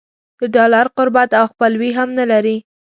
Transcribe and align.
د 0.39 0.41
ډالر 0.55 0.85
قربت 0.97 1.29
او 1.39 1.45
خپلوي 1.51 1.91
هم 1.97 2.09
نه 2.19 2.25
لري. 2.31 2.57